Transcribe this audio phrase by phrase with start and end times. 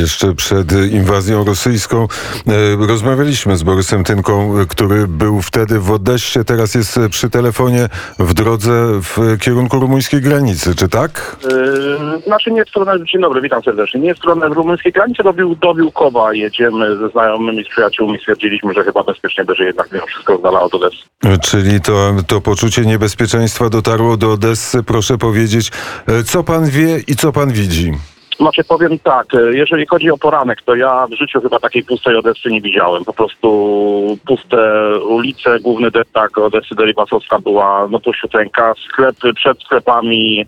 [0.00, 6.74] Jeszcze przed inwazją rosyjską e, rozmawialiśmy z Borysem Tynką, który był wtedy w Odessie, teraz
[6.74, 11.36] jest przy telefonie w drodze w kierunku rumuńskiej granicy, czy tak?
[11.44, 15.32] Yy, znaczy nie w stronę, dzień dobry, witam serdecznie, nie w stronę rumuńskiej granicy, do,
[15.32, 20.06] Bił- do Biłkowa jedziemy ze znajomymi, z przyjaciółmi, stwierdziliśmy, że chyba bezpiecznie będzie jednak mimo
[20.06, 20.96] wszystko z dala od Odessy.
[21.42, 24.82] Czyli to, to poczucie niebezpieczeństwa dotarło do Odessy.
[24.82, 25.70] Proszę powiedzieć,
[26.06, 27.92] e, co pan wie i co pan widzi?
[28.40, 32.16] Znaczy powiem tak, e, jeżeli chodzi o poranek, to ja w życiu chyba takiej pustej
[32.16, 33.04] Odessy nie widziałem.
[33.04, 40.46] Po prostu puste ulice, główny deptak Odessy Deribasowska była no puściuteńka, sklepy przed sklepami,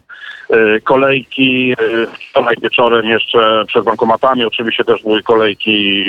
[0.50, 1.77] e, kolejki, e,
[2.30, 6.05] wczoraj wieczorem jeszcze przed bankomatami oczywiście też były kolejki,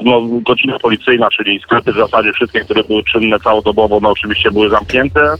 [0.00, 4.68] no godzina policyjna, czyli sklepy w zasadzie wszystkie, które były czynne całodobowo, no oczywiście były
[4.68, 5.34] zamknięte.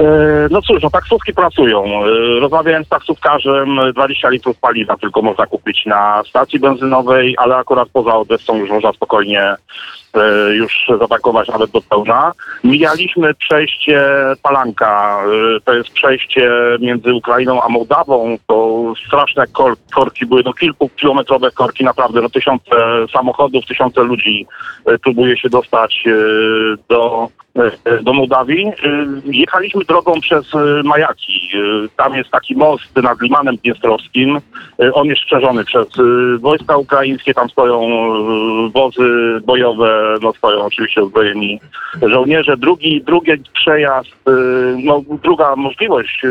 [0.00, 1.84] E, No cóż, no taksówki pracują.
[1.84, 7.56] E, Rozmawiałem z taksówkarzem, e, 20 litrów paliwa tylko można kupić na stacji benzynowej, ale
[7.56, 9.42] akurat poza Odessą już można spokojnie
[10.14, 12.32] e, już zatankować nawet do pełna.
[12.64, 14.04] Mijaliśmy przejście
[14.42, 15.20] Palanka,
[15.56, 21.50] e, to jest przejście między Ukrainą a Mołdawą, to straszne kor- korki były, no kilkukilometrowe
[21.50, 22.70] korki, naprawdę, no tysiące
[23.12, 24.46] samochodów, tysiące ludzi
[24.86, 26.10] e, próbuje się dostać e,
[26.88, 27.28] do
[27.84, 28.66] e, do Mołdawii.
[28.66, 28.72] E,
[29.24, 31.50] Jechaliśmy drogą przez e, Majaki.
[31.54, 34.36] E, Tam jest taki most nad Limanem Dniestrowskim.
[34.82, 35.86] E, On jest strzeżony przez
[36.40, 37.34] wojska ukraińskie.
[37.34, 37.80] Tam stoją
[38.70, 41.60] wozy bojowe, no stoją oczywiście uzbrojeni
[42.02, 42.56] żołnierze.
[42.56, 44.10] Drugi, drugi przejazd,
[44.84, 46.22] no druga możliwość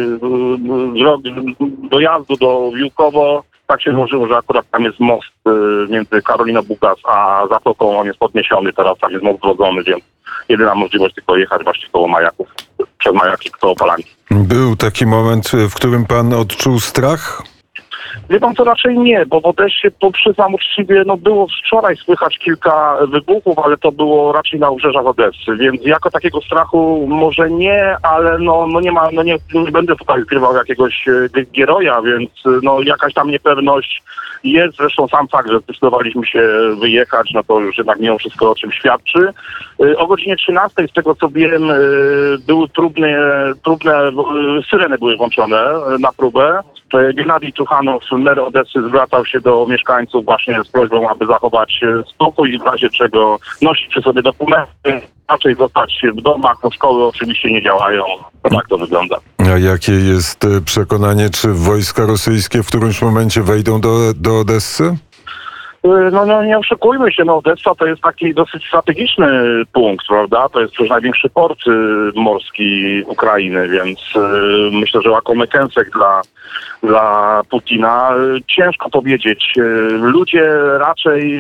[0.94, 1.56] drogi-
[1.90, 6.98] dojazdu do Wiłkowo tak się złożyło, że akurat tam jest most y, między Karoliną Bukas
[7.04, 10.04] a Zatoką, on jest podniesiony, teraz tam jest most wrodzony, więc
[10.50, 12.48] jedyna możliwość tylko jechać właśnie koło Majaków,
[12.98, 14.12] przez Majaki, koło Palanki.
[14.32, 17.44] Był taki moment, w którym pan odczuł strach?
[18.30, 22.38] Wie pan, to raczej nie, bo w Odessie, to przyznam uczciwie, no było wczoraj słychać
[22.38, 27.98] kilka wybuchów, ale to było raczej na obrzeżach Odessy, więc jako takiego strachu może nie,
[28.04, 32.30] ale no, no nie ma, no nie, nie będę tutaj ukrywał jakiegoś e, Gieroja, więc
[32.46, 34.04] e, no jakaś tam niepewność
[34.44, 36.42] jest, zresztą sam fakt, że zdecydowaliśmy się
[36.80, 39.34] wyjechać, no to już jednak mimo wszystko o czym świadczy.
[39.80, 41.64] E, O godzinie 13, z tego co wiem,
[42.48, 43.18] były próbne,
[43.64, 43.94] próbne
[44.70, 45.64] syreny były włączone
[46.00, 46.60] na próbę.
[47.14, 52.54] Gennady Tuchanow, mer Odessy, zwracał się do mieszkańców właśnie z prośbą, aby zachować e, spokój
[52.54, 57.52] i w razie czego nosić przy sobie dokumenty, raczej zostać w domach, no szkoły oczywiście
[57.52, 58.04] nie działają.
[58.42, 59.18] To tak to wygląda.
[59.40, 64.98] A jakie jest e, przekonanie, czy wojska rosyjskie w którymś momencie wejdą do, do Odessy?
[65.88, 69.28] Y, No, no nie oszukujmy się, no Odessa to jest taki dosyć strategiczny
[69.74, 70.50] punkt, prawda?
[70.50, 71.72] To jest przecież największy port y,
[72.16, 74.20] morski Ukrainy, więc y,
[74.72, 76.22] myślę, że łakomy kęsek dla,
[76.84, 78.14] dla Putina.
[78.48, 79.54] Ciężko powiedzieć.
[79.90, 81.40] Ludzie raczej,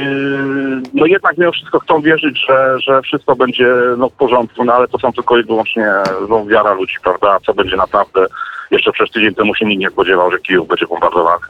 [0.93, 4.87] no jednak mimo wszystko chcą wierzyć, że, że wszystko będzie no, w porządku, no ale
[4.87, 5.87] to są tylko i wyłącznie
[6.29, 7.37] no, wiara ludzi, prawda?
[7.45, 8.27] Co będzie naprawdę?
[8.71, 11.45] Jeszcze przez tydzień temu się nikt nie spodziewał, że Kijów będzie bombardowany.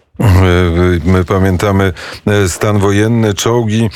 [1.06, 1.94] My pamiętamy
[2.28, 3.90] e, stan wojenny, czołgi,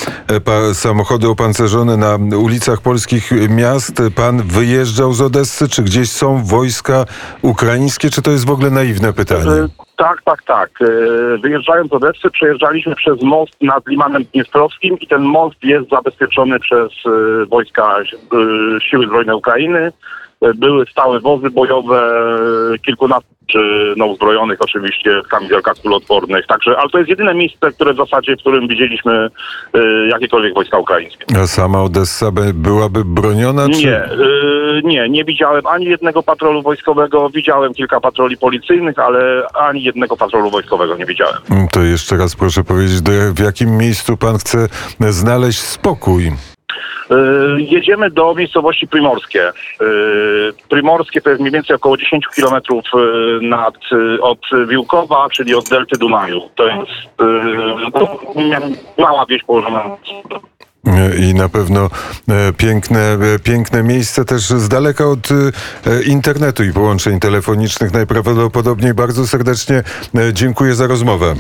[0.69, 4.01] e, samochody opancerzone na ulicach polskich miast.
[4.15, 7.05] Pan wyjeżdżał z Odessy, czy gdzieś są wojska
[7.41, 9.67] ukraińskie, czy to jest w ogóle naiwne pytanie?
[10.01, 10.69] Tak, tak, tak.
[10.81, 10.85] E,
[11.37, 16.91] Wyjeżdżając z Odessy, przejeżdżaliśmy przez most nad Limanem Dniestrowskim i ten most jest zabezpieczony przez
[17.05, 18.05] e, wojska e,
[18.89, 19.91] Siły Zbrojne Ukrainy.
[20.55, 22.01] Były stałe wozy bojowe,
[22.85, 26.47] kilkunastu czy, no, uzbrojonych oczywiście w kamizelkach kuloodpornych.
[26.47, 29.29] Także, ale to jest jedyne miejsce, które w zasadzie, w którym widzieliśmy
[29.73, 31.25] e, jakiekolwiek wojska ukraińskie.
[31.43, 33.69] A sama Odessa by, byłaby broniona?
[33.69, 33.85] Czy...
[33.85, 37.29] Nie, y, nie, nie widziałem ani jednego patrolu wojskowego.
[37.29, 41.41] Widziałem kilka patroli policyjnych, ale ani jednego patrolu wojskowego nie widziałem.
[41.71, 43.01] To jeszcze raz proszę powiedzieć,
[43.33, 44.67] w jakim miejscu pan chce
[44.99, 46.31] znaleźć spokój?
[47.11, 49.49] Y, jedziemy do miejscowości Primorskie.
[49.49, 49.53] Y,
[50.69, 53.75] Primorskie to jest mniej więcej około 10 kilometrów y, nad,
[54.21, 56.41] od Wiłkowa, czyli od delty Dunaju.
[56.55, 56.91] To jest
[57.93, 58.19] to
[58.97, 59.83] mała wieś położona
[61.19, 61.89] I na pewno
[62.29, 67.93] e, piękne, e, piękne miejsce też z daleka od e, internetu i połączeń telefonicznych.
[67.93, 69.83] Najprawdopodobniej bardzo serdecznie
[70.33, 71.35] dziękuję za rozmowę.